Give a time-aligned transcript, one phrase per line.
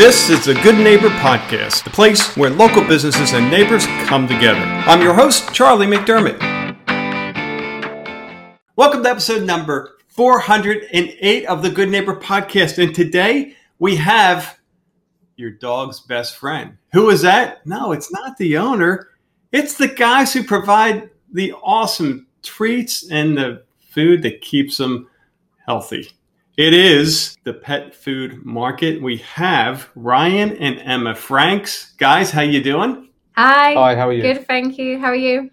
[0.00, 4.58] This is the Good Neighbor Podcast, the place where local businesses and neighbors come together.
[4.58, 6.40] I'm your host, Charlie McDermott.
[8.76, 12.82] Welcome to episode number 408 of the Good Neighbor Podcast.
[12.82, 14.58] And today we have
[15.36, 16.78] your dog's best friend.
[16.94, 17.66] Who is that?
[17.66, 19.10] No, it's not the owner.
[19.52, 25.10] It's the guys who provide the awesome treats and the food that keeps them
[25.66, 26.08] healthy.
[26.60, 29.00] It is the pet food market.
[29.00, 31.94] We have Ryan and Emma Franks.
[31.96, 33.08] Guys, how you doing?
[33.32, 33.72] Hi.
[33.72, 34.20] Hi, how are you?
[34.20, 34.98] Good, thank you.
[34.98, 35.48] How are you?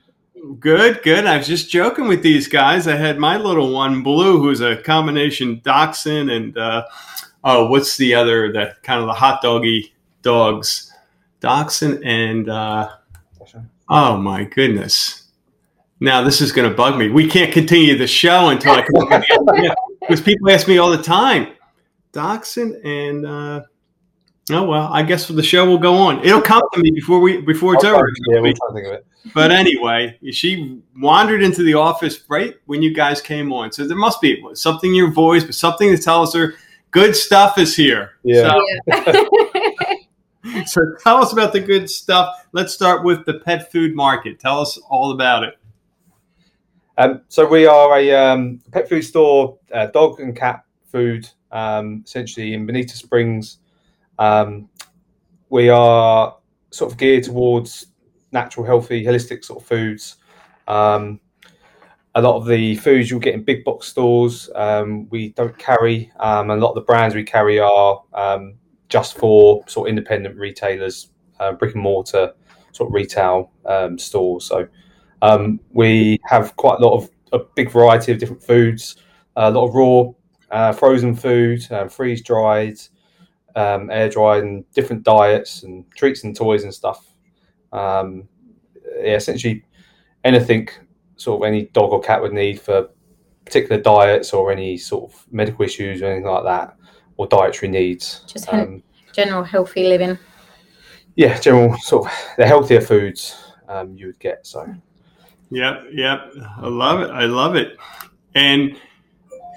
[0.60, 1.26] Good, good.
[1.26, 2.90] I was just joking with these guys.
[2.90, 6.84] I had my little one, Blue, who's a combination dachshund and uh,
[7.42, 8.52] oh, what's the other?
[8.52, 10.92] That kind of the hot doggy dogs,
[11.40, 12.90] dachshund and uh,
[13.88, 15.30] oh my goodness.
[16.02, 17.08] Now this is going to bug me.
[17.08, 19.74] We can't continue the show until I come up with the idea
[20.08, 21.54] because people ask me all the time.
[22.14, 23.62] Dachshund and uh,
[24.52, 26.24] oh well, I guess the show will go on.
[26.24, 28.10] It'll come to me before we before it's I'll over.
[28.30, 29.06] yeah, we'll try to think of it.
[29.34, 33.72] But anyway, she wandered into the office right when you guys came on.
[33.72, 36.54] So there must be something in your voice, but something to tell us her
[36.92, 38.12] good stuff is here.
[38.24, 38.58] Yeah.
[39.04, 39.30] So,
[40.66, 42.48] so tell us about the good stuff.
[42.54, 44.40] Let's start with the pet food market.
[44.40, 45.58] Tell us all about it.
[47.00, 52.02] Um, so we are a um, pet food store, uh, dog and cat food, um,
[52.04, 53.60] essentially in Bonita Springs.
[54.18, 54.68] Um,
[55.50, 56.36] we are
[56.72, 57.88] sort of geared towards
[58.32, 60.16] natural, healthy, holistic sort of foods.
[60.68, 61.20] Um,
[62.16, 66.12] a lot of the foods you'll get in big box stores, um, we don't carry.
[66.20, 68.02] A lot of the brands we carry are
[68.90, 72.34] just for sort of independent retailers, uh, brick and mortar
[72.72, 73.52] sort of retail
[73.98, 74.46] stores.
[74.46, 74.68] So
[75.22, 78.98] um, we have quite a lot of a big variety of different foods,
[79.36, 80.12] a lot of raw,
[80.52, 82.80] uh, frozen food, uh, freeze dried,
[83.56, 87.14] um, air dried, and different diets and treats and toys and stuff.
[87.74, 88.28] Um,
[89.02, 89.66] yeah, essentially
[90.24, 90.70] anything
[91.18, 92.90] sort of any dog or cat would need for
[93.46, 96.76] particular diets or any sort of medical issues or anything like that,
[97.18, 98.22] or dietary needs.
[98.28, 98.84] Just Um,
[99.14, 100.18] general healthy living.
[101.16, 104.46] yeah, general sort of the healthier foods um, you would get.
[104.46, 104.66] So.
[105.50, 106.32] Yep, yep.
[106.58, 107.10] I love it.
[107.10, 107.78] I love it.
[108.36, 108.78] And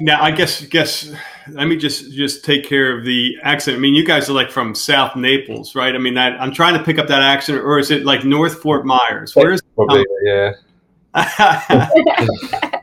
[0.00, 1.12] now I guess guess
[1.48, 3.76] let me just just take care of the accent.
[3.76, 5.94] I mean, you guys are like from South Naples, right?
[5.94, 8.60] I mean, that I'm trying to pick up that accent, or is it like North
[8.60, 9.34] Fort Myers?
[9.34, 10.52] Where is Probably, yeah.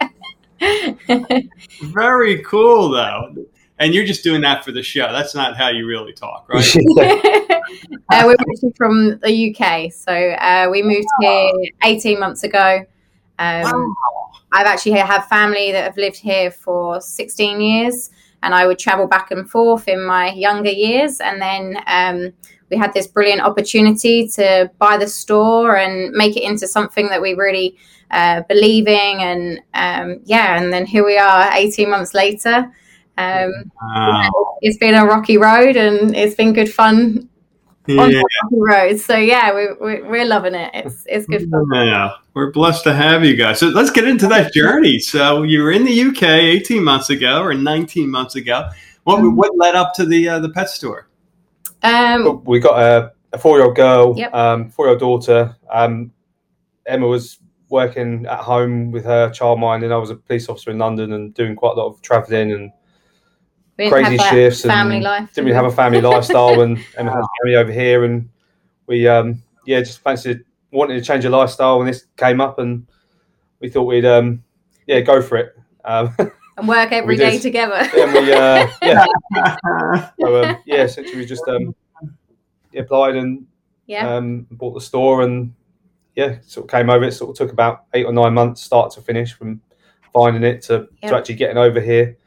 [1.82, 3.36] Very cool, though.
[3.80, 5.12] And you're just doing that for the show.
[5.12, 6.66] That's not how you really talk, right?
[7.00, 11.52] uh, we're actually from the UK, so uh, we moved here
[11.84, 12.86] 18 months ago.
[13.40, 13.96] Um,
[14.52, 18.10] I've actually have family that have lived here for 16 years,
[18.44, 21.20] and I would travel back and forth in my younger years.
[21.20, 22.34] And then um,
[22.70, 27.22] we had this brilliant opportunity to buy the store and make it into something that
[27.22, 27.78] we really
[28.12, 29.20] uh, believe in.
[29.20, 32.72] And um, yeah, and then here we are 18 months later.
[33.18, 34.58] Um, Wow.
[34.62, 37.28] it's been a rocky road and it's been good fun
[37.90, 38.22] on Yeah.
[38.50, 39.00] the road.
[39.00, 40.72] So yeah, we, we, we're loving it.
[40.74, 41.66] It's it's good fun.
[41.74, 43.60] Yeah, we're blessed to have you guys.
[43.60, 45.00] So let's get into that journey.
[45.00, 48.70] So you were in the UK 18 months ago or 19 months ago.
[49.04, 51.08] What what led up to the uh, the pet store?
[51.84, 54.34] Um, we got a, a four-year-old girl, Yep.
[54.34, 55.56] um, four-year-old daughter.
[55.72, 56.12] Um,
[56.86, 57.38] Emma was
[57.70, 59.86] working at home with her childminding.
[59.86, 62.52] And I was a police officer in London and doing quite a lot of travelling
[62.52, 62.74] and we didn't
[63.78, 65.34] crazy have that shifts and family life.
[65.34, 66.62] didn't really have a family lifestyle.
[66.62, 68.30] And Emma had family over here, and
[68.88, 71.80] we, um, yeah, just fancied wanted to change your lifestyle.
[71.80, 72.88] And this came up, and
[73.60, 74.44] we thought we'd, um,
[74.86, 75.56] yeah, go for it.
[75.86, 76.14] Um,
[76.58, 77.42] and work every we day did.
[77.42, 77.76] together.
[77.76, 79.06] and we, uh, yeah,
[80.20, 81.76] so, um, yeah, essentially we just um,
[82.76, 83.46] applied and
[83.86, 84.16] yeah.
[84.16, 85.54] um, bought the store and
[86.16, 87.06] yeah, sort of came over.
[87.06, 89.62] It sort of took about eight or nine months, start to finish, from
[90.14, 91.10] finding it to, Yeah.
[91.12, 92.18] to actually getting over here.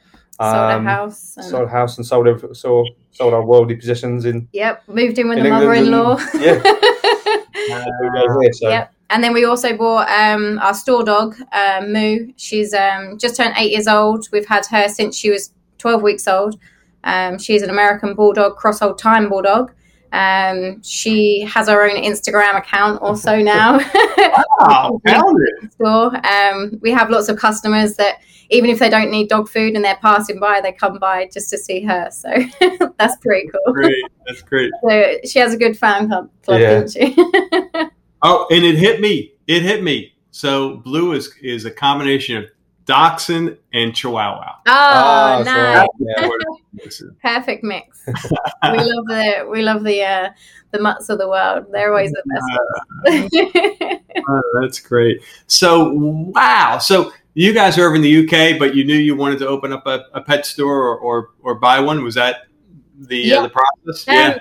[0.40, 1.36] Sold a Um, house.
[1.36, 4.48] And, Sold a house and sold sold, sold our worldly possessions in.
[4.52, 4.82] Yep.
[4.88, 6.16] Moved in with in the mother-in-law.
[6.16, 7.84] and- yeah.
[8.22, 8.92] over here, so Yep.
[9.10, 12.32] And then we also bought um, our store dog, uh, Moo.
[12.36, 14.28] She's um, just turned eight years old.
[14.32, 16.58] We've had her since she was 12 weeks old.
[17.02, 19.72] Um, she's an American Bulldog, cross old time Bulldog.
[20.12, 23.78] Um, she has her own Instagram account also now.
[24.60, 25.72] Wow, found it.
[25.72, 26.26] store.
[26.26, 28.22] Um, we have lots of customers that
[28.52, 31.50] even if they don't need dog food and they're passing by, they come by just
[31.50, 32.10] to see her.
[32.10, 32.28] So
[32.98, 33.72] that's pretty cool.
[33.72, 34.72] Great, that's great.
[34.88, 36.80] So she has a good fan club, club Yeah.
[36.80, 37.14] doesn't she?
[38.22, 39.32] Oh, and it hit me.
[39.46, 40.14] It hit me.
[40.32, 42.44] So blue is is a combination of
[42.86, 44.56] Dachshund and Chihuahua.
[44.66, 45.88] Oh, Ah, so, nice.
[45.98, 47.08] yeah.
[47.22, 48.02] Perfect mix.
[48.06, 50.30] we love the we love the uh,
[50.72, 51.66] the mutts of the world.
[51.70, 54.00] They're always the best ones.
[54.28, 55.22] Oh, that's great.
[55.46, 56.78] So, wow.
[56.78, 59.72] So, you guys are over in the UK, but you knew you wanted to open
[59.72, 62.02] up a, a pet store or, or, or buy one.
[62.02, 62.42] Was that
[62.98, 63.42] the uh, Yeah.
[63.42, 63.50] the
[63.84, 64.34] process?
[64.34, 64.40] Um,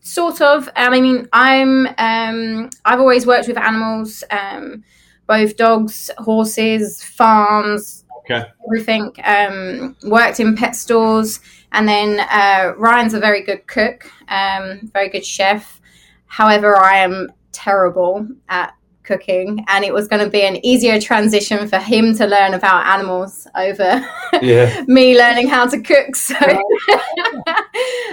[0.00, 0.68] sort of.
[0.68, 1.88] Um, I mean, I'm.
[1.98, 4.84] Um, I've always worked with animals, um,
[5.30, 8.42] both dogs, horses, farms, Okay.
[8.66, 9.12] everything.
[9.24, 11.38] Um, worked in pet stores,
[11.70, 15.80] and then uh, Ryan's a very good cook, um, very good chef.
[16.26, 18.74] However, I am terrible at
[19.10, 22.86] cooking, and it was going to be an easier transition for him to learn about
[22.86, 24.06] animals over
[24.42, 26.14] yeah, me learning how to cook.
[26.14, 26.34] So.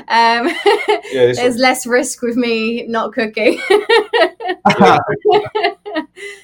[0.07, 0.47] um,
[1.11, 1.33] yeah.
[1.33, 3.61] There's less risk with me not cooking.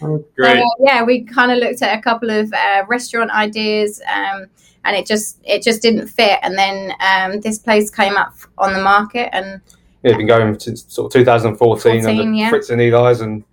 [0.01, 0.57] Oh, great.
[0.57, 4.45] So, yeah, we kind of looked at a couple of uh, restaurant ideas, um,
[4.85, 6.39] and it just it just didn't fit.
[6.44, 9.61] And then um, this place came up on the market, and
[10.03, 12.50] yeah, been going since sort of 2014 14, under yeah.
[12.50, 13.44] Fritz and Eli's, and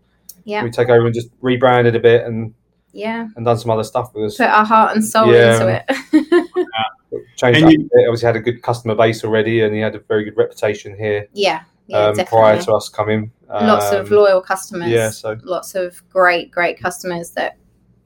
[0.45, 2.55] yeah, we take over and just rebranded a bit and,
[2.93, 4.37] yeah, and done some other stuff with us.
[4.37, 5.55] put our heart and soul Yeah.
[5.55, 6.47] into it.
[7.37, 8.09] Changed And you- a bit.
[8.09, 11.27] Obviously, had a good customer base already, and he had a very good reputation here
[11.33, 12.39] yeah, yeah, um, definitely.
[12.39, 13.33] prior to us coming.
[13.49, 14.91] Lots of Um, loyal customers.
[14.91, 17.57] Yeah, so lots of great, great customers that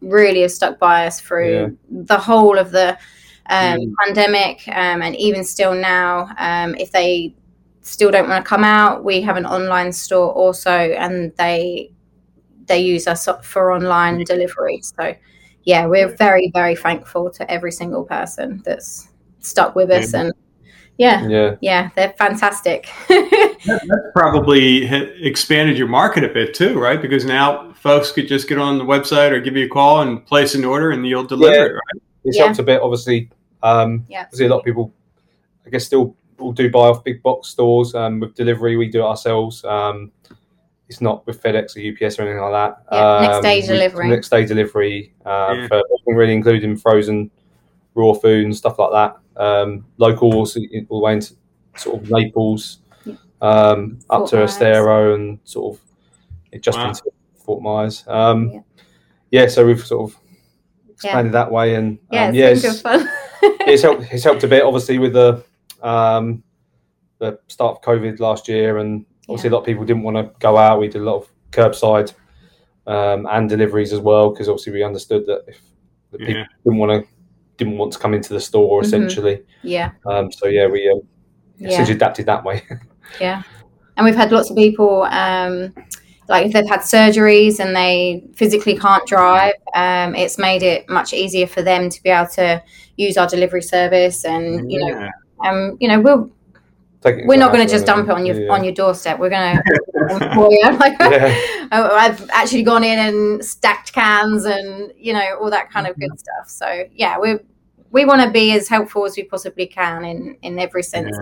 [0.00, 1.68] really have stuck by us through Yeah.
[1.90, 2.96] the whole of the
[3.50, 3.92] um, Mm.
[4.02, 6.30] pandemic, um, and even still now.
[6.38, 7.34] Um, if they
[7.82, 11.90] still don't want to come out, we have an online store also, and they
[12.66, 14.80] they use us for online delivery.
[14.82, 15.14] So,
[15.64, 19.08] yeah, we're very, very thankful to every single person that's
[19.40, 20.20] stuck with us, Yeah.
[20.20, 20.32] and
[20.96, 22.88] yeah, yeah, yeah, they're fantastic.
[23.08, 24.84] That's probably
[25.26, 27.02] expanded your market a bit too, right?
[27.02, 30.24] Because now folks could just get on the website or give you a call and
[30.24, 31.64] place an order, and you'll deliver Yeah.
[31.64, 32.02] it, right?
[32.24, 32.44] it's Yeah.
[32.44, 32.80] helped a bit.
[32.80, 33.28] Obviously,
[33.62, 34.22] um, Yeah.
[34.22, 34.92] obviously a lot of people,
[35.66, 38.76] I guess, still will do buy off big box stores um, with delivery.
[38.76, 39.64] We do it ourselves.
[39.64, 40.12] Um,
[40.88, 42.84] it's not with FedEx or UPS or anything like that.
[42.92, 44.08] Yeah, next Um, day delivery.
[44.08, 45.68] Next day delivery uh, Yeah.
[45.68, 47.30] for really, including frozen,
[47.94, 49.42] raw food and stuff like that.
[49.42, 51.34] Um, locals all the way into
[51.76, 52.78] sort of Naples,
[53.40, 54.50] um, up to Myers.
[54.50, 56.88] Estero and sort of just Wow.
[56.88, 57.02] into
[57.44, 58.04] Fort Myers.
[58.06, 58.60] Um, Yeah.
[59.30, 59.46] yeah.
[59.48, 60.18] so we've sort of
[60.90, 63.08] expanded that way, and yeah, um, it's yeah, it's, fun.
[63.42, 64.02] it's helped.
[64.12, 65.42] It's helped a bit, obviously, with the
[65.82, 66.42] um,
[67.18, 70.30] the start of COVID last year, and obviously a lot of people didn't want to
[70.38, 70.80] go out.
[70.80, 72.12] We did a lot of curbside
[72.86, 75.60] um, and deliveries as well, because obviously we understood that if
[76.10, 76.46] the people Yeah.
[76.64, 77.08] didn't want to
[77.56, 78.84] didn't want to come into the store, Mhm.
[78.84, 79.42] essentially.
[79.62, 79.92] yeah.
[80.06, 81.00] Um, so yeah, we um,
[81.58, 81.68] Yeah.
[81.68, 82.62] essentially adapted that way.
[83.20, 83.42] Yeah.
[83.96, 85.72] And we've had lots of people, um,
[86.28, 91.12] like if they've had surgeries and they physically can't drive, um, it's made it much
[91.12, 92.60] easier for them to be able to
[92.96, 94.24] use our delivery service.
[94.24, 95.08] And, you know,
[95.44, 96.33] um, you know, we'll, Take it
[97.04, 98.52] we're not going to just dump it on your, yeah.
[98.52, 99.18] on your doorstep.
[99.18, 99.56] We're going
[99.94, 100.62] to employ you.
[100.78, 101.68] Like, Yeah.
[101.72, 106.18] I've actually gone in and stacked cans and, you know, all that kind of good
[106.18, 106.48] stuff.
[106.48, 107.38] So yeah, we
[107.90, 111.16] we want to be as helpful as we possibly can in, in every sense.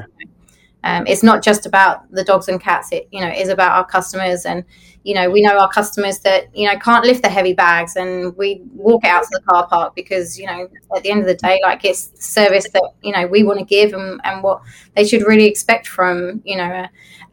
[0.85, 2.91] Um, it's not just about the dogs and cats.
[2.93, 4.65] It you know is about our customers, and
[5.05, 8.37] you know we know our customers that you know can't lift the heavy bags, and
[8.37, 11.35] we walk out to the car park because you know at the end of the
[11.35, 14.61] day, like it's service that you know we want to give, and, and what
[14.97, 16.87] they should really expect from you know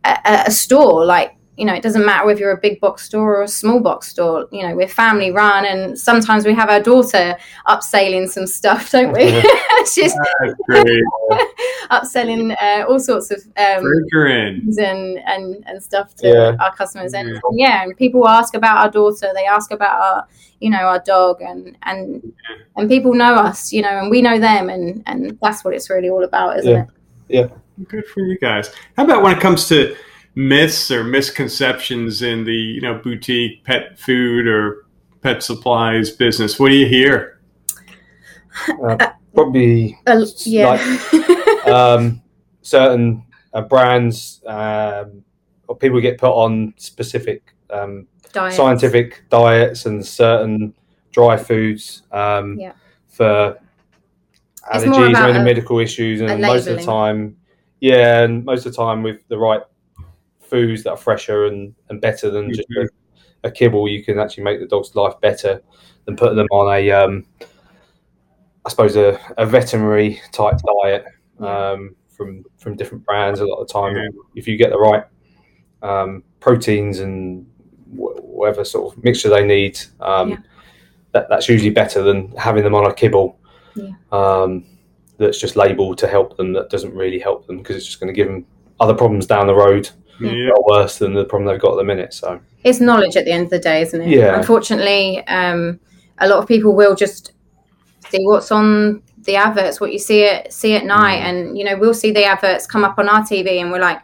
[0.06, 1.06] a, a, a store.
[1.06, 3.80] Like you know it doesn't matter whether you're a big box store or a small
[3.80, 4.48] box store.
[4.52, 9.12] You know we're family run, and sometimes we have our daughter upselling some stuff, don't
[9.14, 9.26] we?
[9.94, 10.14] She's
[11.92, 16.56] upselling uh, all sorts of um, things and, and and stuff to Yeah.
[16.60, 17.40] our customers and Yeah.
[17.54, 17.84] yeah.
[17.84, 20.28] and people ask about our daughter they ask about our
[20.60, 22.34] you know our dog and and
[22.76, 25.90] and people know us you know and we know them and and that's what it's
[25.90, 26.84] really all about isn't Yeah.
[26.84, 26.90] it
[27.28, 27.48] Yeah.
[27.88, 28.74] Good for you guys.
[28.98, 29.96] How about when it comes to
[30.44, 34.86] myths or misconceptions in the you know boutique pet food or
[35.22, 36.58] pet supplies business?
[36.58, 37.42] What do you hear?
[39.34, 40.74] Probably Uh, yeah
[41.68, 42.22] um,
[42.62, 45.24] certain uh, brands um,
[45.68, 48.56] or people get put on specific um, Diets.
[48.56, 50.74] scientific diets and certain
[51.12, 52.74] dry foods um, Yeah.
[53.08, 53.58] for
[54.74, 57.38] allergies or about any a- medical issues, and most of the time,
[57.82, 59.62] yeah, and most of the time with the right
[60.50, 62.88] foods that are fresher and, and better than just a,
[63.48, 65.62] a kibble, you can actually make the dog's life better
[66.06, 67.26] than putting them on a, um,
[68.66, 71.06] I suppose, a, a veterinary type diet
[71.40, 73.40] um, from from different brands.
[73.40, 74.08] A lot of the time, Yeah.
[74.36, 75.04] if you get the right
[75.82, 77.46] um, proteins and
[77.92, 80.38] wh- whatever sort of mixture they need, um, Yeah.
[81.14, 83.40] that, that's usually better than having them on a kibble.
[83.76, 83.92] Yeah.
[84.12, 84.66] Um,
[85.18, 86.54] that's just labelled to help them.
[86.54, 88.46] That doesn't really help them because it's just going to give them
[88.80, 90.52] other problems down the road Yeah.
[90.66, 92.14] worse than the problem they've got at the minute.
[92.14, 94.10] So it's knowledge at the end of the day, isn't it?
[94.10, 94.38] Yeah.
[94.38, 95.80] Unfortunately, um,
[96.20, 97.34] a lot of people will just
[98.10, 101.26] see what's on the adverts, what you see it see at night, Mm.
[101.30, 104.00] and you know we'll see the adverts come up on our TV, and we're like,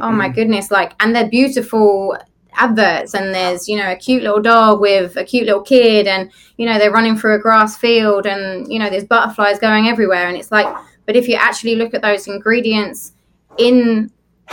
[0.00, 2.16] oh my goodness, like, and they're beautiful
[2.54, 6.30] adverts, and there's you know a cute little dog with a cute little kid, and
[6.56, 10.28] you know they're running through a grass field, and you know there's butterflies going everywhere,
[10.28, 10.66] and it's like,
[11.06, 13.12] but if you actually look at those ingredients
[13.58, 14.10] in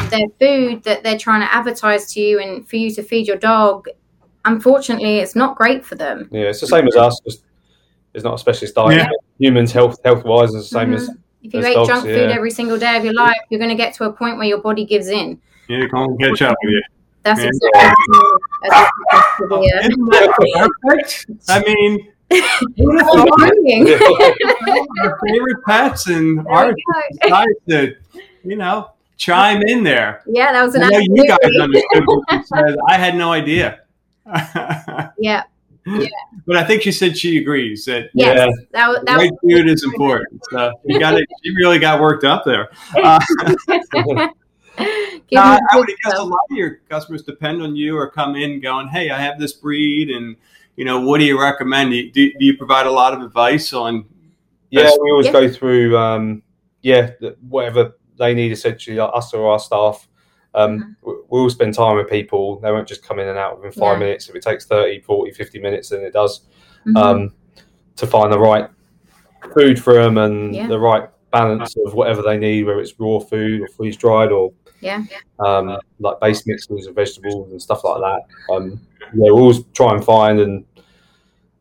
[0.10, 3.38] their food that they're trying to advertise to you and for you to feed your
[3.38, 3.88] dog
[4.46, 7.20] unfortunately it's not great for them yeah, it's the same as us.
[7.26, 7.44] Just
[8.14, 8.98] it's not a specialist diet.
[8.98, 9.10] Yeah.
[9.40, 10.96] Humans health health wise is the same mm-hmm.
[10.96, 12.36] as if you Those ate dogs, junk food yeah.
[12.36, 14.60] every single day of your life you're going to get to a point where your
[14.62, 16.84] body gives in Yeah, come on, catch up with you.
[17.24, 17.48] that's Yeah.
[17.48, 18.20] exactly
[18.64, 21.26] as opposed to the, Isn't that perfect?
[21.50, 23.90] I mean, who'd have thought brilliant.
[25.04, 26.84] our favorite pets and There our we
[27.22, 27.30] go.
[27.30, 27.96] guys to,
[28.44, 30.22] you know, chime in there.
[30.28, 32.76] yeah that was an I know you guys understood what she said.
[32.90, 33.82] I had no idea.
[35.20, 35.44] yeah
[36.48, 38.48] but I think she said she agrees that yes Yeah.
[38.72, 40.42] that, was- that right food is important.
[40.52, 41.28] So you got it.
[41.44, 42.70] She really got worked up there.
[42.98, 43.20] Uh,
[43.68, 44.30] was
[45.32, 48.36] Now, I, I would guess a lot of your customers depend on you or come
[48.36, 50.36] in going, "Hey, I have this breed, and
[50.76, 51.92] you know, what do you recommend?
[51.92, 54.06] Do you, do, do you provide a lot of advice on?"
[54.72, 55.32] Yeah, we always Yeah.
[55.34, 56.42] go through, um,
[56.82, 57.12] yeah,
[57.48, 60.08] whatever they need, essentially, like us or our staff.
[60.54, 62.60] Um, we- We'll spend time with people.
[62.60, 64.02] They won't just come in and out within five Mm-hmm.
[64.02, 64.08] Yeah.
[64.08, 64.30] minutes.
[64.30, 66.42] If it takes 30, 40, 50 minutes, then it does
[66.86, 66.96] Mhm.
[66.98, 67.34] um,
[67.98, 68.70] to find the right
[69.54, 70.68] food for them and Yeah.
[70.68, 74.54] the right balance of whatever they need, whether it's raw food or freeze dried or
[74.82, 75.04] yeah
[75.40, 78.54] um, like base mixes of vegetables and stuff like that.
[78.54, 78.80] Um,
[79.14, 80.64] yeah, we always try and find and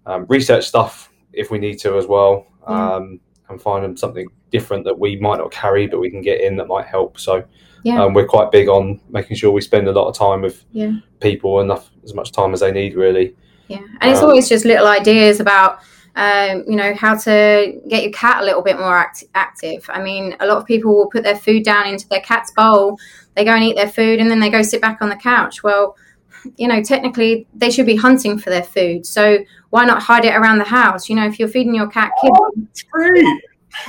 [0.07, 3.19] um, research stuff if we need to as well, um,
[3.49, 6.57] and find them something different that we might not carry but we can get in
[6.59, 7.19] that might help.
[7.19, 7.33] So
[7.83, 8.03] Yeah.
[8.03, 10.93] um, we're quite big on making sure we spend a lot of time with Yeah.
[11.21, 13.27] people, enough as much time as they need, really.
[13.69, 15.71] Yeah, and it's Um, always just little ideas about,
[16.17, 17.37] um, you know, how to
[17.89, 19.81] get your cat a little bit more act- active.
[19.89, 22.99] I mean, a lot of people will put their food down into their cat's bowl,
[23.35, 25.63] they go and eat their food, and then they go sit back on the couch.
[25.65, 25.97] Well,
[26.57, 29.07] you know, technically they should be hunting for their food.
[29.07, 29.39] So
[29.71, 31.09] why not hide it around the house?
[31.09, 32.85] You know, if you're feeding your cat kibble, It's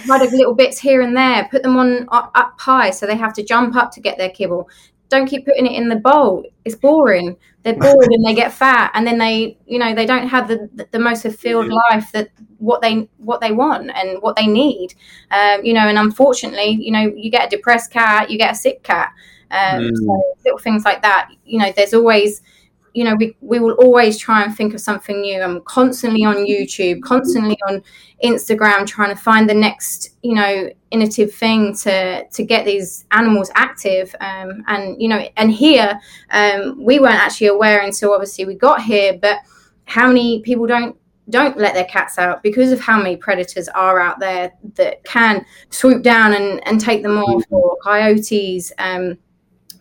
[0.09, 3.33] a little bits here and there, put them on up, up high so they have
[3.33, 4.69] to jump up to get their kibble.
[5.09, 6.43] Don't keep putting it in the bowl.
[6.65, 7.37] It's boring.
[7.63, 10.69] They're bored and they get fat, and then they, you know, they don't have the
[10.73, 14.93] the, the most fulfilled life that what they what they want and what they need.
[15.31, 18.55] Um, you know, and unfortunately, you know, you get a depressed cat, you get a
[18.55, 19.13] sick cat.
[19.51, 19.95] Um, Mm.
[19.95, 21.29] So little things like that.
[21.45, 22.41] You know, there's always
[22.95, 25.41] you know, we, we will always try and think of something new.
[25.41, 27.83] I'm constantly on YouTube, constantly on
[28.23, 33.51] Instagram, trying to find the next, you know, innovative thing to to get these animals
[33.53, 34.15] active.
[34.21, 35.99] Um, and you know, and here
[36.31, 39.39] um, we weren't actually aware until obviously we got here, but
[39.83, 40.95] how many people don't
[41.29, 45.45] don't let their cats out because of how many predators are out there that can
[45.69, 48.71] swoop down and, and take them off, or coyotes.
[48.77, 49.17] Um,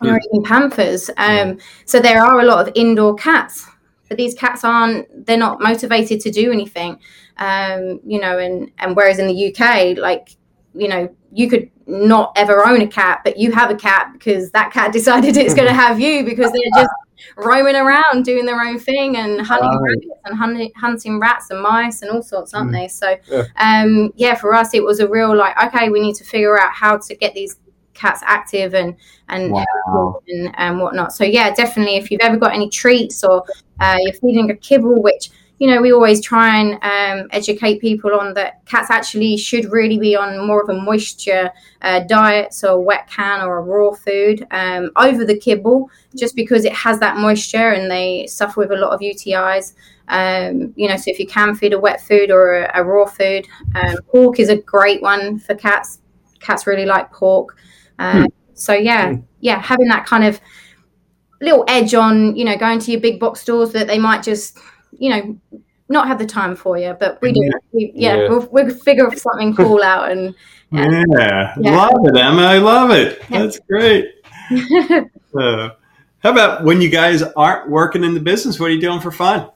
[0.01, 1.09] or even panthers.
[1.17, 3.67] Um, so there are a lot of indoor cats,
[4.07, 5.25] but these cats aren't.
[5.25, 6.99] They're not motivated to do anything.
[7.37, 10.29] Um, you know, and and whereas in the UK, like
[10.73, 14.51] you know, you could not ever own a cat, but you have a cat because
[14.51, 16.89] that cat decided it's going to have you because they're just
[17.37, 19.89] roaming around doing their own thing and hunting Right.
[19.95, 22.73] rabbits and hunting, hunting rats and mice and all sorts, aren't Mm.
[22.73, 22.87] they?
[22.89, 23.43] So, Yeah.
[23.57, 26.73] um, yeah, for us, it was a real like, okay, we need to figure out
[26.73, 27.55] how to get these
[27.95, 28.95] cats active and
[29.29, 30.21] and Wow.
[30.27, 31.13] and, and whatnot.
[31.13, 31.95] So yeah, definitely.
[31.95, 33.43] If you've ever got any treats or
[33.79, 38.13] uh, you're feeding a kibble, which you know we always try and um, educate people
[38.13, 41.49] on that cats actually should really be on more of a moisture
[41.81, 46.35] uh, diet, so a wet can or a raw food um, over the kibble, just
[46.35, 49.73] because it has that moisture and they suffer with a lot of UTIs.
[50.07, 53.05] Um, you know, so if you can feed a wet food or a, a raw
[53.05, 55.99] food, um, pork is a great one for cats.
[56.39, 57.57] Cats really like pork.
[57.99, 60.39] Um, So yeah, yeah, having that kind of
[61.41, 64.57] little edge on, you know, going to your big box stores that they might just,
[64.97, 65.37] you know,
[65.89, 67.51] not have the time for you, but we do.
[67.73, 68.29] We, yeah, Yeah.
[68.29, 70.33] We'll, we'll figure something cool out and
[70.71, 71.53] Yeah.
[71.59, 71.75] Yeah.
[71.77, 72.41] love it, Emma.
[72.43, 73.21] I love it.
[73.29, 73.39] Yeah.
[73.39, 74.05] That's great.
[75.37, 75.71] Uh,
[76.19, 78.57] how about when you guys aren't working in the business?
[78.57, 79.49] What are you doing for fun?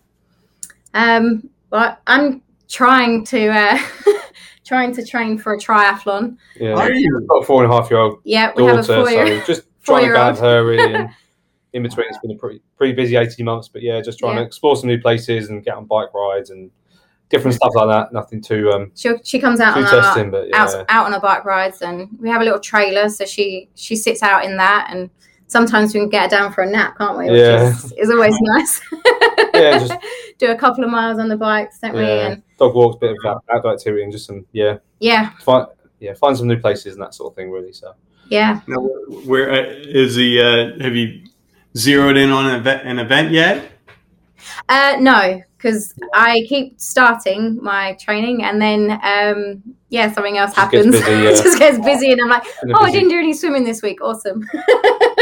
[0.94, 3.80] um, but I'm trying to uh,
[4.70, 6.38] trying to train for a triathlon.
[6.56, 7.20] Yeah, Are you?
[7.20, 9.42] I've got a four and a half year old Yeah, we have a four year.
[9.42, 10.16] so just trying to four-year-old.
[10.16, 10.94] balance her really.
[10.94, 11.10] And
[11.74, 14.42] in between, it's been a pretty pretty busy eighteen months, but yeah, just trying Yeah.
[14.42, 16.70] to explore some new places and get on bike rides and
[17.30, 18.14] different stuff like that.
[18.14, 20.64] Nothing too um, She she comes out too on our, testing, but yeah.
[20.64, 23.96] out out on our bike rides, and we have a little trailer, so she she
[23.96, 25.10] sits out in that, and
[25.50, 27.26] sometimes we can get down for a nap, can't we?
[27.30, 27.70] Which Yeah.
[27.70, 28.82] is, is always nice.
[29.54, 29.94] Yeah, just-
[30.40, 32.02] do a couple of miles on the bikes, don't we?
[32.04, 32.28] Yeah.
[32.30, 35.68] And dog walks, a bit of out- outdoor activity, and just some yeah, yeah, find
[36.00, 37.52] yeah, find some new places and that sort of thing.
[37.52, 37.94] Really, so
[38.30, 38.62] yeah.
[38.68, 38.78] Now,
[39.26, 40.40] where uh, is the?
[40.80, 41.24] Uh, have you
[41.76, 43.70] zeroed in on an event, an event yet?
[44.70, 50.72] Uh, no, because I keep starting my training, and then um, yeah, something else Just
[50.72, 50.96] gets happens.
[50.96, 51.30] busy, yeah.
[51.30, 53.66] it just gets busy, and I'm like, been a oh, I didn't do any swimming
[53.66, 54.02] this week.
[54.02, 54.48] Awesome.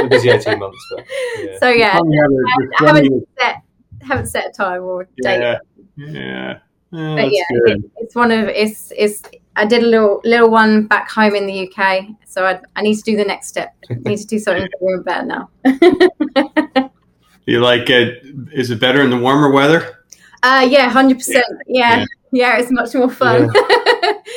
[0.10, 1.06] busy eighteen months, but
[1.44, 1.60] yeah.
[1.60, 3.56] so yeah, Probably have a- I haven't set
[4.02, 5.40] haven't set a time or date.
[5.40, 5.58] yeah,
[5.98, 6.60] yeah.
[6.92, 7.84] Yeah, but yeah, good.
[7.84, 9.24] it, it's one of it's it's.
[9.58, 12.96] I did a little little one back home in the UK, so I, I need
[12.96, 13.76] to do the next step.
[13.90, 15.50] I need to do something bigger and better now.
[17.46, 18.24] You like it?
[18.54, 19.97] Is it better in the warmer weather?
[20.44, 21.46] Uh, yeah, hundred percent.
[21.68, 23.50] Yeah, yeah, it's much more fun.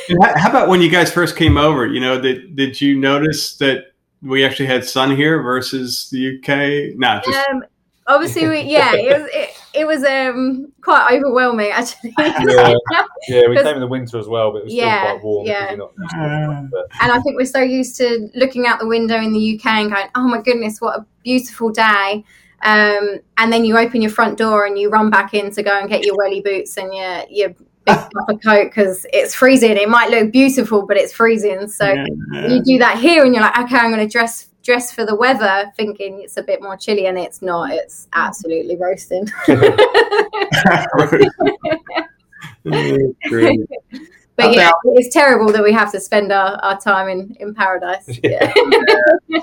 [0.09, 1.85] And How how about when you guys first came over?
[1.87, 6.97] You know, did did you notice that we actually had sun here versus the UK?
[6.97, 7.63] No, just um,
[8.07, 12.13] obviously, we, yeah, it was it, it was um quite overwhelming actually.
[12.17, 12.73] Yeah.
[13.27, 15.47] yeah, we came in the winter as well, but it was still Yeah, quite warm.
[15.47, 15.75] yeah.
[15.75, 18.87] because you're not used but and I think we're so used to looking out the
[18.87, 22.23] window in the UK and going, "Oh my goodness, what a beautiful day!"
[22.63, 25.79] Um, and then you open your front door and you run back in to go
[25.79, 27.49] and get your welly boots and your your
[27.85, 29.77] big puffer coat because it's freezing.
[29.77, 31.67] It might look beautiful, but it's freezing.
[31.67, 32.47] So Yeah.
[32.47, 35.15] you do that here, and you're like, "Okay, I'm going to dress." Dress for the
[35.15, 37.71] weather, thinking it's a bit more chilly, and it's not.
[37.71, 39.27] It's absolutely roasting.
[44.41, 44.55] Great.
[44.55, 48.07] But yeah, it's terrible that we have to spend our, our time in, in paradise.
[48.23, 48.53] Yeah,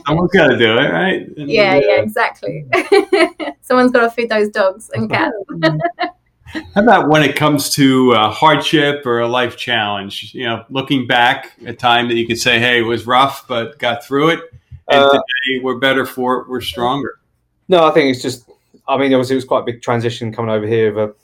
[0.07, 1.27] Someone's got to do it, right?
[1.37, 2.67] yeah, yeah, exactly.
[3.63, 5.35] Someone's got to feed those dogs and cats.
[6.75, 10.33] How about when it comes to uh, hardship or a life challenge?
[10.35, 13.79] You know, looking back, a time that you could say, "Hey, it was rough, but
[13.79, 14.41] got through it,"
[14.89, 16.49] and Uh, today we're better for it.
[16.49, 17.21] We're stronger.
[17.69, 18.49] no, I think it's just.
[18.87, 21.17] I mean, obviously, it was quite a big transition coming over here with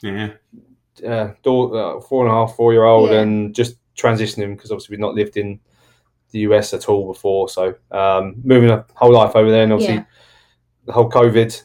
[0.00, 0.63] Yeah, a
[1.06, 3.20] uh, daughter, uh, four and a half, four year old, Yeah.
[3.20, 5.60] and just transitioning because obviously we've not lived in
[6.30, 7.48] the US at all before.
[7.48, 10.04] So um, moving a whole life over there, and obviously Yeah.
[10.86, 11.62] the whole COVID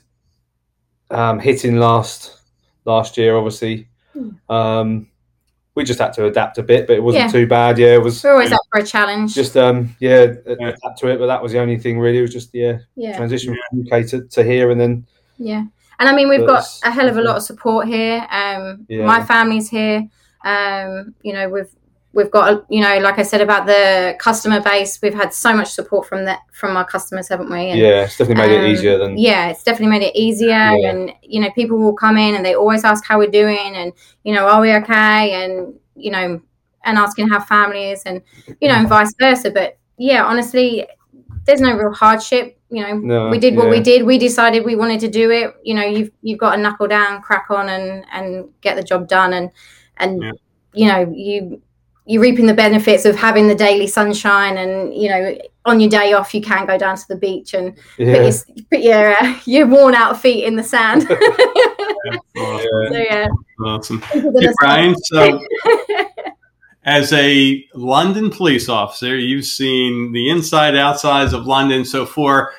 [1.12, 2.38] um, hitting last
[2.86, 3.88] last year, obviously.
[4.14, 4.30] Hmm.
[4.50, 5.08] Um,
[5.76, 7.32] we just had to adapt a bit, but it wasn't Yeah.
[7.32, 7.78] too bad.
[7.78, 9.34] Yeah, it was We're always up for a challenge.
[9.34, 10.70] just um, yeah, Yeah.
[10.70, 11.20] adapt to it.
[11.20, 12.18] But that was the only thing really.
[12.18, 15.06] It was just yeah, yeah, transition from UK to, to here, and then
[15.38, 15.64] yeah.
[16.00, 18.26] And I mean, we've got a hell of a lot of support here.
[18.32, 19.06] Um, Yeah.
[19.06, 20.08] My family's here.
[20.46, 21.70] Um, you know, we've
[22.14, 25.70] we've got you know, like I said about the customer base, we've had so much
[25.70, 27.70] support from that from our customers, haven't we?
[27.70, 30.50] And, yeah, it's definitely made um, it easier than yeah it's definitely made it easier
[30.50, 30.90] Yeah.
[30.90, 33.92] and you know people will come in and they always ask how we're doing and
[34.24, 36.42] you know are we okay and you know
[36.86, 38.22] and asking how family is and
[38.62, 40.88] you know and vice versa but yeah honestly
[41.50, 44.76] there's no real hardship you know No, we did what we did we decided we
[44.76, 48.06] wanted to do it you know you've you've got to knuckle down crack on and
[48.12, 49.50] and get the job done and
[49.98, 50.32] and Yeah.
[50.74, 51.62] you know you
[52.06, 55.36] you're reaping the benefits of having the daily sunshine and you know
[55.66, 58.22] on your day off you can go down to the beach and put yeah.
[58.22, 58.34] your,
[58.72, 61.04] put your, uh, your worn out feet in the sand.
[61.08, 61.16] so
[62.38, 62.94] awesome.
[62.94, 63.28] yeah,
[63.64, 64.02] awesome.
[64.02, 64.24] Hey,
[64.60, 65.40] Brian, so
[66.90, 71.86] as a London police officer, you've seen the inside outsides of London.
[71.86, 72.52] So for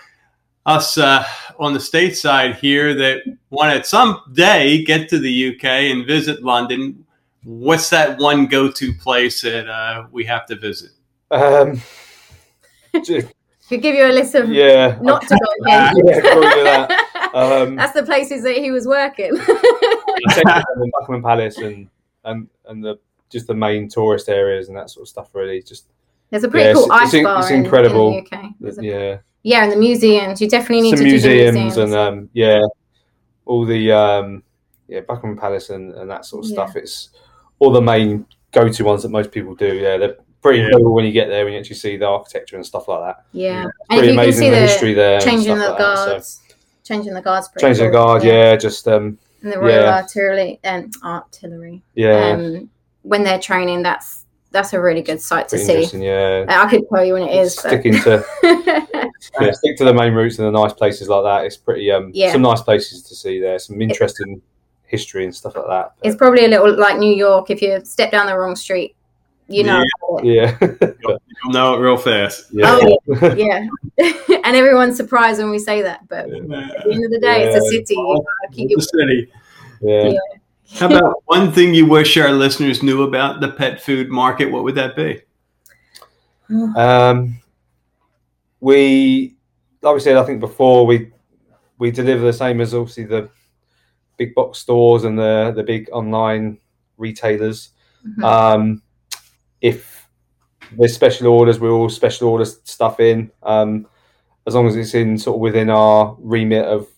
[0.66, 1.24] us uh,
[1.58, 6.44] on the state side here that want to someday get to the UK and visit
[6.44, 7.04] London,
[7.42, 10.92] what's that one go-to place that uh, we have to visit?
[11.32, 11.80] Um,
[13.04, 13.34] just-
[13.68, 15.92] could give you a list of yeah, not to go again.
[16.04, 17.34] yeah, that.
[17.34, 19.30] Um, That's the places that he was working.
[20.98, 21.88] Buckingham Palace and
[22.24, 22.98] and and the
[23.30, 25.28] just the main tourist areas and that sort of stuff.
[25.32, 25.86] Really, just
[26.30, 28.10] There's a pretty Yeah, cool it's- ice it's in- bar it's in- in, incredible.
[28.12, 28.54] the UK.
[28.80, 30.40] Yeah, yeah, and the museums.
[30.40, 31.76] You definitely need some to museums, do the museums.
[31.78, 32.60] and um, yeah,
[33.46, 34.42] all the um,
[34.88, 36.54] yeah Buckingham Palace and, and that sort of Yeah.
[36.54, 36.76] stuff.
[36.76, 37.10] It's
[37.58, 39.74] all the main go-to ones that most people do.
[39.74, 40.70] Yeah, they're pretty Yeah.
[40.76, 43.24] cool when you get there when you actually see the architecture and stuff like that.
[43.32, 45.20] yeah, and if Pretty you can amazing see the the history there.
[45.20, 46.40] changing the like that, so- guards,
[46.84, 47.48] changing the guards.
[47.48, 49.96] pretty Changing the guard, yeah, just um, and the Royal Yeah.
[49.96, 51.82] Artillery and artillery.
[51.94, 52.70] yeah, um,
[53.02, 53.82] when they're training.
[53.82, 55.84] That's that's a really good sight to see.
[55.96, 57.56] Yeah, I could tell you when it is.
[57.62, 57.82] But...
[57.82, 58.24] to
[59.40, 61.46] yeah, stick to the main routes and the nice places like that.
[61.46, 62.32] It's pretty um, Yeah.
[62.32, 63.58] some nice places to see there.
[63.58, 64.42] Some interesting
[64.86, 65.92] history and stuff like that.
[66.02, 67.48] it's probably a little like New York.
[67.50, 68.96] If you step down the wrong street,
[69.46, 69.84] you know.
[70.18, 70.24] it.
[70.24, 70.56] yeah,
[71.02, 72.46] You'll know it real fast.
[72.50, 72.76] yeah.
[72.80, 73.34] Oh, yeah,
[73.98, 74.12] yeah.
[74.44, 76.08] and everyone's surprised when we say that.
[76.08, 77.78] But at the end of the day, it's a Yeah.
[77.80, 77.94] city.
[77.94, 79.32] You gotta keep the your, city.
[79.80, 80.39] yeah.
[80.70, 80.78] Yeah.
[80.78, 84.46] How about one thing you wish our listeners knew about the pet food market?
[84.50, 85.22] What would that be?
[86.76, 87.40] Um,
[88.60, 89.36] we,
[89.82, 91.12] like we said, I think before we
[91.78, 93.30] we deliver the same as obviously the
[94.16, 96.58] big box stores and the the big online
[96.98, 97.70] retailers.
[98.06, 98.24] Mhm.
[98.24, 98.82] Um,
[99.60, 100.08] if
[100.72, 103.30] there's special orders, we all special order stuff in.
[103.42, 103.86] Um,
[104.46, 106.88] as long as it's in sort of within our remit of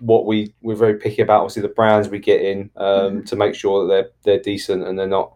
[0.00, 1.42] what we we're very picky about.
[1.42, 4.98] Obviously, the brands we get in um, to make sure that they're they're decent and
[4.98, 5.32] they're not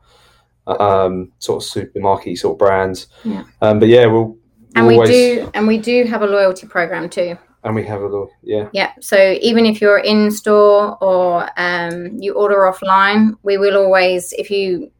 [0.67, 3.09] um, sort of supermarket sort of brands.
[3.25, 3.45] Yeah.
[3.61, 4.37] Um, but yeah, we'll,
[4.75, 8.01] and we always do and we do have a loyalty program too and we have
[8.01, 13.35] a little yeah yeah so even if you're in store or um, you order offline
[13.43, 14.91] we will always if you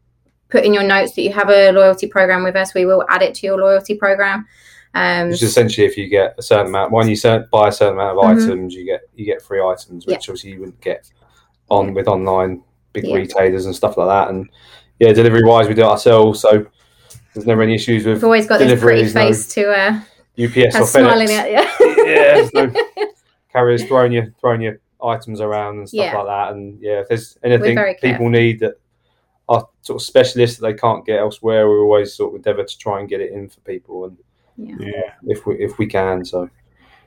[0.49, 3.21] put in your notes that you have a loyalty program with us we will add
[3.21, 4.45] it to your loyalty program
[4.95, 7.15] um, Which is essentially if you get a certain amount when you
[7.51, 8.43] buy a certain amount of Mhm.
[8.43, 11.09] items, you get you get free items, which obviously you wouldn't get
[11.69, 11.91] on Yeah.
[11.93, 13.15] with online big Yeah.
[13.15, 14.29] retailers and stuff like that.
[14.29, 14.49] And
[14.99, 16.65] yeah, delivery wise, we do it ourselves, so
[17.33, 19.99] there's never any issues with we've always got this pretty no face to uh,
[20.37, 21.55] UPS or smiling FedEx.
[21.55, 22.71] at you yeah, no
[23.51, 26.17] carriers throwing your throwing your items around and stuff Yeah.
[26.17, 26.53] like that.
[26.53, 28.75] And yeah, if there's anything people need that
[29.49, 32.77] are sort of specialists that they can't get elsewhere, we always sort of endeavour to
[32.77, 34.17] try and get it in for people, and
[34.57, 35.13] Yeah.
[35.27, 36.25] if we if we can.
[36.25, 36.49] So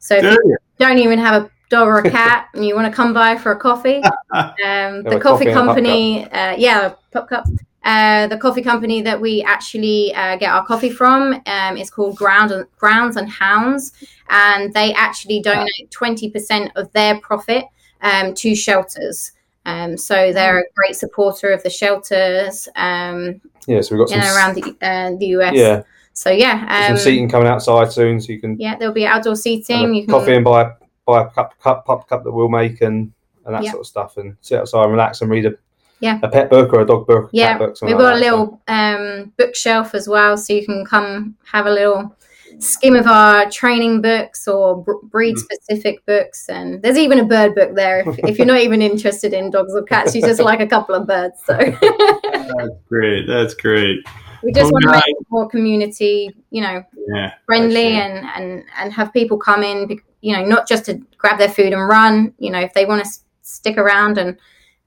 [0.00, 0.56] So if Do you you?
[0.80, 3.52] don't even have a dog or a cat and you want to come by for
[3.52, 7.44] a coffee, um, the coffee coffee and a pop company, uh, yeah, pop cup.
[7.84, 12.16] Uh, the coffee company that we actually uh, get our coffee from um, is called
[12.16, 13.92] Ground Grounds and Hounds,
[14.28, 17.64] and they actually donate twenty percent of their profit
[18.02, 19.32] um, to shelters.
[19.64, 24.36] Um, so they're a great supporter of the shelters um, yeah, so we've got some
[24.36, 25.54] around the, uh, the US.
[25.54, 25.82] yeah
[26.14, 29.36] So yeah, some um, seating coming outside soon, so you can yeah, there'll be outdoor
[29.36, 29.94] seating.
[29.94, 30.72] You can, coffee and buy
[31.06, 33.12] buy a cup cup pop cup that we'll make and
[33.44, 33.70] and that Yeah.
[33.72, 35.52] sort of stuff and sit outside and relax and read a
[36.00, 36.20] Yeah.
[36.22, 39.32] a pet book or a dog book yeah, book we've got like a little um,
[39.37, 42.14] bookshelf as well, so you can come have a little
[42.61, 45.38] skim of our training books or br- breed Mm.
[45.40, 46.48] specific books.
[46.48, 48.00] And there's even a bird book there.
[48.08, 50.94] If, if you're not even interested in dogs or cats, you just like a couple
[50.94, 51.40] of birds.
[51.44, 53.26] So That's great.
[53.26, 54.00] That's great.
[54.42, 56.82] we just want to make it more community, you know,
[57.14, 57.34] Yeah.
[57.46, 61.48] friendly and, and and have people come in you know not just to grab their
[61.48, 64.37] food and run you know if they want to s- stick around and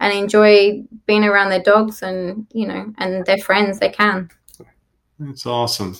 [0.02, 4.30] and enjoy being around their dogs and you know and their friends they can
[5.20, 5.96] That's awesome.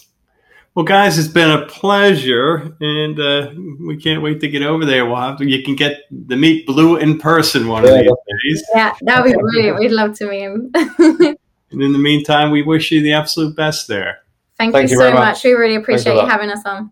[0.74, 3.52] Well, guys, it's been a pleasure, and uh,
[3.86, 5.06] we can't wait to get over there.
[5.06, 8.62] We'll have to, you can get the meet Blue in person one Yeah, of these
[8.62, 8.70] days.
[8.74, 10.72] yeah that would be brilliant we'd love to meet him
[11.72, 14.20] And in the meantime, we wish you the absolute best there.
[14.58, 15.20] thank, Thank you, you so much.
[15.20, 15.44] much.
[15.44, 16.92] we really appreciate you having us on